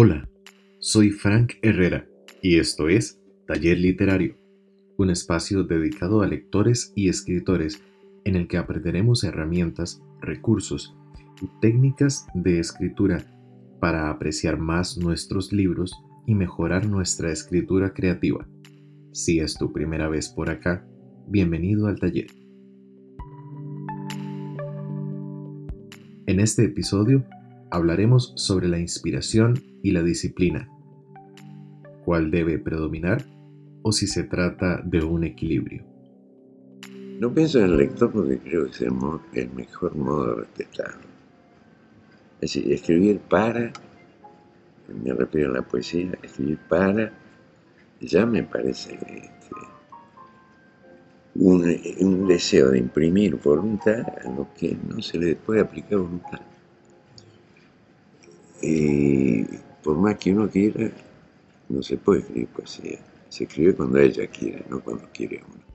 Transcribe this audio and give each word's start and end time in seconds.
Hola, 0.00 0.28
soy 0.78 1.10
Frank 1.10 1.54
Herrera 1.60 2.06
y 2.40 2.60
esto 2.60 2.88
es 2.88 3.20
Taller 3.48 3.80
Literario, 3.80 4.36
un 4.96 5.10
espacio 5.10 5.64
dedicado 5.64 6.22
a 6.22 6.28
lectores 6.28 6.92
y 6.94 7.08
escritores 7.08 7.82
en 8.24 8.36
el 8.36 8.46
que 8.46 8.58
aprenderemos 8.58 9.24
herramientas, 9.24 10.00
recursos 10.20 10.94
y 11.42 11.48
técnicas 11.60 12.28
de 12.32 12.60
escritura 12.60 13.26
para 13.80 14.08
apreciar 14.08 14.56
más 14.56 14.96
nuestros 14.98 15.52
libros 15.52 16.00
y 16.28 16.36
mejorar 16.36 16.86
nuestra 16.86 17.32
escritura 17.32 17.92
creativa. 17.92 18.46
Si 19.10 19.40
es 19.40 19.58
tu 19.58 19.72
primera 19.72 20.08
vez 20.08 20.28
por 20.28 20.48
acá, 20.48 20.86
bienvenido 21.26 21.88
al 21.88 21.98
taller. 21.98 22.28
En 26.26 26.38
este 26.38 26.66
episodio 26.66 27.24
hablaremos 27.70 28.32
sobre 28.36 28.68
la 28.68 28.78
inspiración 28.78 29.62
y 29.82 29.92
la 29.92 30.02
disciplina. 30.02 30.68
¿Cuál 32.04 32.30
debe 32.30 32.58
predominar 32.58 33.24
o 33.82 33.92
si 33.92 34.06
se 34.06 34.24
trata 34.24 34.80
de 34.84 35.02
un 35.02 35.24
equilibrio? 35.24 35.84
No 37.18 37.34
pienso 37.34 37.58
en 37.58 37.66
el 37.66 37.76
lector 37.76 38.12
porque 38.12 38.38
creo 38.38 38.66
que 38.66 38.70
es 38.70 38.80
el, 38.80 39.50
mejor 39.50 39.96
modo 39.96 40.26
de 40.26 40.34
respetarlo. 40.42 41.08
Es 42.40 42.54
decir, 42.54 42.72
escribir 42.72 43.18
para, 43.18 43.72
me 45.02 45.12
refiero 45.12 45.50
a 45.50 45.54
la 45.54 45.62
poesía, 45.62 46.12
escribir 46.22 46.58
para, 46.68 47.12
ya 48.00 48.24
me 48.24 48.44
parece 48.44 48.94
este, 48.94 49.56
un, 51.34 51.76
un, 52.00 52.28
deseo 52.28 52.70
de 52.70 52.78
imprimir 52.78 53.34
voluntad 53.34 54.06
a 54.24 54.30
lo 54.30 54.46
que 54.54 54.78
no 54.88 55.02
se 55.02 55.18
le 55.18 55.34
puede 55.34 55.60
aplicar 55.60 55.98
voluntad. 55.98 56.40
Y 58.62 59.44
por 59.82 59.96
más 59.98 60.16
que 60.16 60.32
uno 60.32 60.48
quiera, 60.48 60.90
no 61.68 61.82
se 61.82 61.96
puede 61.96 62.20
escribir 62.20 62.48
poesía. 62.48 62.98
Se 63.28 63.44
escribe 63.44 63.74
cuando 63.74 63.98
ella 63.98 64.26
quiere, 64.26 64.64
no 64.68 64.80
cuando 64.80 65.04
quiere 65.12 65.42
uno. 65.46 65.68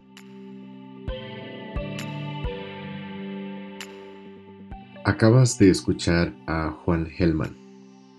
Acabas 5.05 5.57
de 5.59 5.69
escuchar 5.69 6.33
a 6.47 6.71
Juan 6.71 7.07
Gelman, 7.07 7.55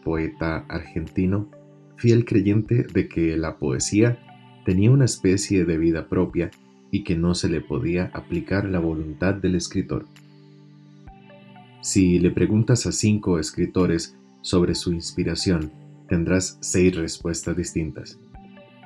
poeta 0.05 0.67
argentino, 0.69 1.49
fiel 1.97 2.25
creyente 2.25 2.87
de 2.93 3.09
que 3.09 3.37
la 3.37 3.57
poesía 3.57 4.19
tenía 4.65 4.91
una 4.91 5.07
especie 5.07 5.65
de 5.65 5.79
vida 5.79 6.09
propia 6.09 6.51
y 6.91 7.03
que 7.03 7.17
no 7.17 7.35
se 7.35 7.49
le 7.49 7.61
podía 7.61 8.11
aplicar 8.13 8.67
la 8.67 8.79
voluntad 8.79 9.35
del 9.35 9.55
escritor. 9.55 10.07
Si 11.81 12.19
le 12.19 12.31
preguntas 12.31 12.87
a 12.87 12.93
cinco 12.93 13.39
escritores 13.39 14.15
sobre 14.45 14.75
su 14.75 14.93
inspiración, 14.93 15.73
tendrás 16.07 16.59
seis 16.61 16.95
respuestas 16.95 17.57
distintas. 17.57 18.21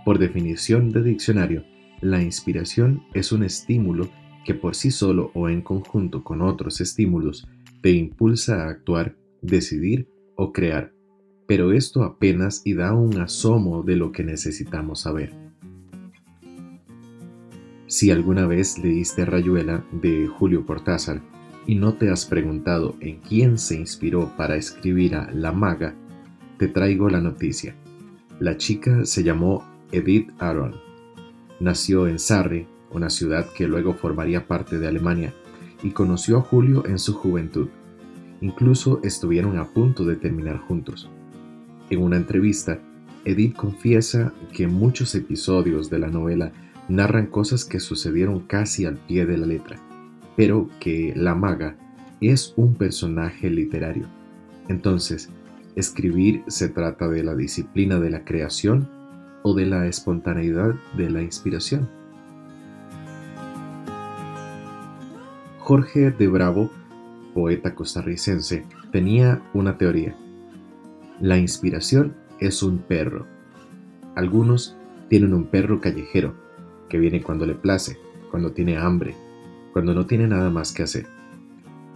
Por 0.05 0.20
definición 0.20 0.91
de 0.91 1.03
diccionario, 1.03 1.64
la 2.01 2.23
inspiración 2.23 3.03
es 3.12 3.33
un 3.33 3.42
estímulo 3.42 4.09
que 4.45 4.55
por 4.55 4.77
sí 4.77 4.92
solo 4.92 5.33
o 5.34 5.48
en 5.48 5.62
conjunto 5.62 6.23
con 6.23 6.42
otros 6.42 6.81
estímulos 6.81 7.48
te 7.83 7.91
impulsa 7.91 8.62
a 8.62 8.69
actuar, 8.70 9.17
decidir 9.42 10.09
o 10.36 10.53
crear, 10.53 10.92
pero 11.48 11.73
esto 11.73 12.05
apenas 12.05 12.62
y 12.64 12.75
da 12.75 12.95
un 12.95 13.19
asomo 13.19 13.83
de 13.83 13.97
lo 13.97 14.12
que 14.12 14.23
necesitamos 14.23 15.01
saber. 15.01 15.34
Si 17.89 18.12
alguna 18.12 18.47
vez 18.47 18.79
leíste 18.79 19.25
Rayuela 19.25 19.84
de 19.91 20.29
Julio 20.29 20.64
Cortázar, 20.64 21.20
y 21.69 21.74
no 21.74 21.92
te 21.92 22.11
has 22.11 22.24
preguntado 22.24 22.97
en 23.00 23.19
quién 23.19 23.58
se 23.58 23.77
inspiró 23.77 24.33
para 24.38 24.56
escribir 24.56 25.14
a 25.14 25.30
La 25.30 25.52
Maga, 25.52 25.94
te 26.56 26.66
traigo 26.66 27.11
la 27.11 27.20
noticia. 27.20 27.74
La 28.41 28.56
chica 28.56 29.05
se 29.05 29.22
llamó 29.22 29.62
Edith 29.92 30.30
Aron. 30.39 30.77
Nació 31.61 32.08
en 32.08 32.19
Sarre, 32.19 32.66
una 32.90 33.11
ciudad 33.11 33.46
que 33.55 33.68
luego 33.68 33.92
formaría 33.92 34.46
parte 34.46 34.79
de 34.79 34.89
Alemania, 34.89 35.34
y 35.83 35.90
conoció 35.90 36.39
a 36.39 36.40
Julio 36.40 36.86
en 36.86 36.98
su 36.98 37.12
juventud. 37.12 37.68
Incluso 38.40 39.00
estuvieron 39.05 39.58
a 39.58 39.68
punto 39.68 40.06
de 40.06 40.17
terminar 40.17 40.56
juntos. 40.61 41.11
En 41.90 42.00
una 42.00 42.17
entrevista, 42.17 42.80
Edith 43.27 43.55
confiesa 43.55 44.33
que 44.55 44.67
muchos 44.67 45.14
episodios 45.14 45.90
de 45.90 45.98
la 45.98 46.08
novela 46.08 46.50
narran 46.89 47.27
cosas 47.27 47.67
que 47.67 47.79
sucedieron 47.79 48.40
casi 48.40 48.86
al 48.86 48.96
pie 48.96 49.27
de 49.27 49.36
la 49.36 49.46
letra 49.46 49.87
pero 50.38 50.70
que 50.78 51.12
la 51.16 51.34
maga 51.34 51.74
es 52.20 52.54
un 52.56 52.74
personaje 52.76 53.50
literario. 53.50 54.06
Entonces, 54.68 55.30
escribir 55.74 56.44
se 56.46 56.68
trata 56.68 57.08
de 57.08 57.24
la 57.24 57.34
disciplina 57.34 57.98
de 57.98 58.10
la 58.10 58.24
creación 58.24 58.88
o 59.42 59.52
de 59.52 59.66
la 59.66 59.88
espontaneidad 59.88 60.76
de 60.96 61.10
la 61.10 61.22
inspiración. 61.22 61.88
Jorge 65.58 66.12
de 66.12 66.28
Bravo, 66.28 66.70
poeta 67.34 67.74
costarricense, 67.74 68.64
tenía 68.92 69.42
una 69.55 69.76
teoría. 69.76 70.14
La 71.20 71.36
inspiración 71.36 72.14
es 72.38 72.62
un 72.62 72.78
perro. 72.78 73.26
Algunos 74.14 74.76
tienen 75.08 75.34
un 75.34 75.46
perro 75.46 75.80
callejero, 75.80 76.34
que 76.88 76.98
viene 76.98 77.24
cuando 77.24 77.44
le 77.44 77.56
place, 77.56 77.98
cuando 78.30 78.52
tiene 78.52 78.76
hambre, 78.76 79.16
cuando 79.73 79.95
no 79.95 80.06
tiene 80.06 80.27
nada 80.27 80.51
más 80.51 80.73
que 80.73 80.83
hacer. 80.83 81.06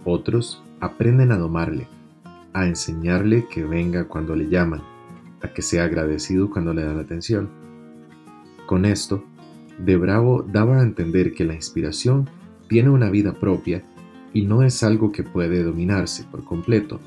Otros 0.05 0.61
aprenden 0.79 1.31
a 1.31 1.37
domarle, 1.37 1.87
a 2.53 2.67
enseñarle 2.67 3.47
que 3.47 3.63
venga 3.63 4.07
cuando 4.07 4.35
le 4.35 4.49
llaman, 4.49 4.81
a 5.41 5.49
que 5.49 5.61
sea 5.61 5.85
agradecido 5.85 6.49
cuando 6.49 6.73
le 6.73 6.83
dan 6.83 6.99
atención. 6.99 7.49
Con 8.65 8.85
esto, 8.85 9.23
De 9.77 9.97
Bravo 9.97 10.43
daba 10.43 10.79
a 10.79 10.83
entender 10.83 11.33
que 11.33 11.45
la 11.45 11.55
inspiración 11.55 12.29
tiene 12.67 12.89
una 12.89 13.09
vida 13.09 13.33
propia 13.33 13.83
y 14.33 14.43
no 14.45 14.63
es 14.63 14.83
algo 14.83 15.11
que 15.11 15.23
puede 15.23 15.63
dominarse 15.63 16.25
por 16.29 16.43
completo, 16.43 16.99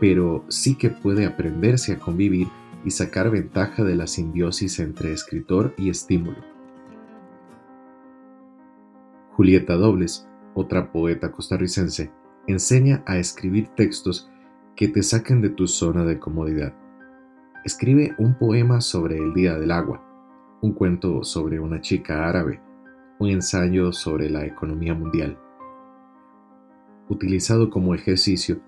pero 0.00 0.44
sí 0.48 0.74
que 0.76 0.90
puede 0.90 1.26
aprenderse 1.26 1.92
a 1.92 1.98
convivir 1.98 2.48
y 2.84 2.90
sacar 2.90 3.30
ventaja 3.30 3.84
de 3.84 3.94
la 3.96 4.06
simbiosis 4.06 4.78
entre 4.78 5.12
escritor 5.12 5.74
y 5.78 5.88
estímulo. 5.88 6.53
Julieta 9.36 9.74
Dobles, 9.74 10.28
otra 10.54 10.92
poeta 10.92 11.32
costarricense, 11.32 12.12
enseña 12.46 13.02
a 13.04 13.18
escribir 13.18 13.66
textos 13.68 14.30
que 14.76 14.86
te 14.86 15.02
saquen 15.02 15.40
de 15.40 15.50
tu 15.50 15.66
zona 15.66 16.04
de 16.04 16.20
comodidad. 16.20 16.72
Escribe 17.64 18.14
un 18.18 18.38
poema 18.38 18.80
sobre 18.80 19.16
el 19.16 19.34
Día 19.34 19.58
del 19.58 19.72
Agua, 19.72 20.00
un 20.62 20.72
cuento 20.72 21.24
sobre 21.24 21.58
una 21.58 21.80
chica 21.80 22.28
árabe, 22.28 22.60
un 23.18 23.28
ensayo 23.28 23.92
sobre 23.92 24.30
la 24.30 24.46
economía 24.46 24.94
mundial. 24.94 25.36
Utilizado 27.08 27.70
como 27.70 27.92
ejercicio, 27.96 28.60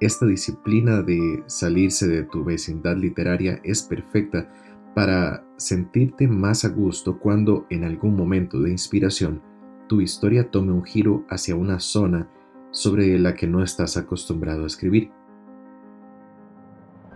esta 0.00 0.26
disciplina 0.26 1.00
de 1.02 1.44
salirse 1.46 2.08
de 2.08 2.24
tu 2.24 2.42
vecindad 2.42 2.96
literaria 2.96 3.60
es 3.62 3.84
perfecta 3.84 4.50
para 4.96 5.44
sentirte 5.58 6.26
más 6.26 6.64
a 6.64 6.70
gusto 6.70 7.20
cuando 7.20 7.66
en 7.70 7.84
algún 7.84 8.16
momento 8.16 8.60
de 8.60 8.72
inspiración 8.72 9.42
tu 9.88 10.00
historia 10.00 10.50
tome 10.50 10.72
un 10.72 10.84
giro 10.84 11.24
hacia 11.28 11.56
una 11.56 11.80
zona 11.80 12.28
sobre 12.70 13.18
la 13.18 13.34
que 13.34 13.46
no 13.46 13.62
estás 13.62 13.96
acostumbrado 13.96 14.64
a 14.64 14.66
escribir. 14.66 15.10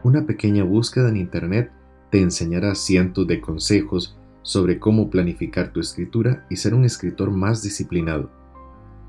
Una 0.03 0.27
pequeña 0.27 0.65
búsqueda 0.65 1.11
en 1.11 1.19
Internet 1.19 1.71
te 2.11 2.21
enseñará 2.21 2.75
cientos 2.75 3.27
de 3.27 3.41
consejos 3.41 4.19
sobre 4.43 4.81
cómo 4.81 5.11
planificar 5.11 5.73
tu 5.73 5.81
escritura 5.81 6.47
y 6.51 6.57
ser 6.57 6.75
un 6.75 6.85
escritor 6.85 7.31
más 7.31 7.63
disciplinado. 7.63 8.31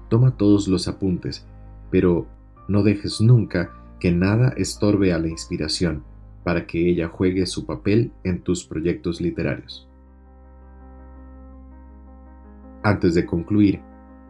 Toma 0.09 0.37
todos 0.37 0.67
los 0.67 0.87
apuntes, 0.87 1.47
pero 1.89 2.27
no 2.67 2.83
dejes 2.83 3.21
nunca 3.21 3.71
que 3.99 4.11
nada 4.11 4.53
estorbe 4.57 5.13
a 5.13 5.19
la 5.19 5.29
inspiración 5.29 6.03
para 6.43 6.67
que 6.67 6.89
ella 6.89 7.07
juegue 7.07 7.45
su 7.45 7.65
papel 7.65 8.11
en 8.23 8.43
tus 8.43 8.65
proyectos 8.65 9.21
literarios. 9.21 9.89
Antes 12.83 13.15
de 13.15 13.25
concluir, 13.25 13.79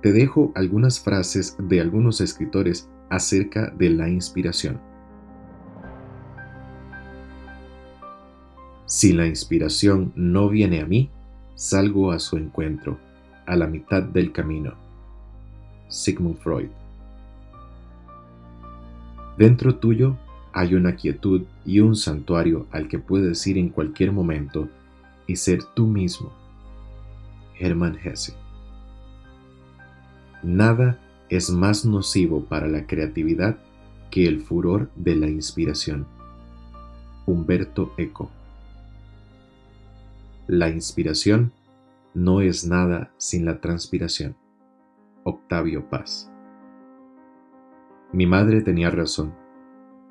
te 0.01 0.11
dejo 0.11 0.51
algunas 0.53 0.99
frases 0.99 1.57
de 1.57 1.81
algunos 1.81 2.21
escritores 2.21 2.87
acerca 3.09 3.71
de 3.71 3.89
la 3.89 4.09
inspiración. 4.09 4.79
Si 8.85 9.11
la 9.11 9.25
inspiración 9.25 10.13
no 10.15 10.49
viene 10.49 10.81
a 10.81 10.85
mí, 10.85 11.09
salgo 11.55 12.11
a 12.11 12.19
su 12.19 12.37
encuentro, 12.37 12.99
a 13.47 13.55
la 13.55 13.65
mitad 13.65 14.03
del 14.03 14.31
camino. 14.31 14.73
Sigmund 15.89 16.37
Freud. 16.37 16.69
Dentro 19.37 19.75
tuyo 19.77 20.15
hay 20.53 20.75
una 20.75 20.95
quietud 20.95 21.41
y 21.65 21.79
un 21.79 21.95
santuario 21.95 22.67
al 22.71 22.87
que 22.87 22.99
puedes 22.99 23.47
ir 23.47 23.57
en 23.57 23.69
cualquier 23.69 24.11
momento 24.11 24.69
y 25.25 25.37
ser 25.37 25.63
tú 25.73 25.87
mismo. 25.87 26.31
Hermann 27.59 27.97
Hesse. 28.03 28.42
Nada 30.43 30.99
es 31.29 31.49
más 31.49 31.85
nocivo 31.85 32.43
para 32.43 32.67
la 32.67 32.85
creatividad 32.85 33.57
que 34.11 34.25
el 34.25 34.41
furor 34.41 34.91
de 34.95 35.15
la 35.15 35.27
inspiración. 35.27 36.05
Humberto 37.25 37.93
Eco. 37.97 38.29
La 40.47 40.69
inspiración 40.69 41.53
no 42.13 42.41
es 42.41 42.67
nada 42.67 43.11
sin 43.17 43.45
la 43.45 43.61
transpiración. 43.61 44.35
Octavio 45.23 45.89
Paz. 45.89 46.29
Mi 48.11 48.27
madre 48.27 48.61
tenía 48.61 48.91
razón. 48.91 49.33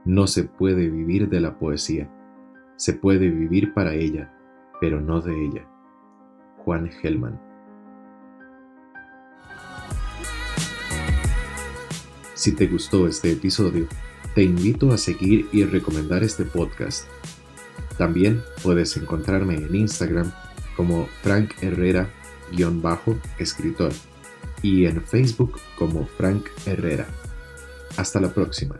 No 0.07 0.27
se 0.27 0.45
puede 0.45 0.89
vivir 0.89 1.29
de 1.29 1.41
la 1.41 1.59
poesía. 1.59 2.11
Se 2.77 2.95
puede 2.95 3.29
vivir 3.29 3.75
para 3.75 3.93
ella, 3.93 4.33
pero 4.81 5.01
no 5.01 5.21
de 5.21 5.45
ella. 5.45 5.69
Juan 6.65 6.89
Gelman. 6.89 7.52
Si 12.35 12.53
te 12.53 12.67
gustó 12.67 13.07
este 13.07 13.33
episodio, 13.33 13.87
te 14.35 14.43
invito 14.43 14.93
a 14.93 14.99
seguir 14.99 15.49
y 15.53 15.65
recomendar 15.65 16.25
este 16.25 16.45
podcast. 16.45 17.07
También 17.99 18.43
puedes 18.63 18.97
encontrarme 18.97 19.57
en 19.57 19.75
Instagram 19.75 20.33
como 20.77 21.09
Frank 21.23 21.55
Herrera-escritor 21.61 23.93
y 24.63 24.87
en 24.87 25.03
Facebook 25.03 25.59
como 25.77 26.07
Frank 26.07 26.47
Herrera. 26.67 27.09
Hasta 27.97 28.21
la 28.21 28.33
próxima. 28.33 28.77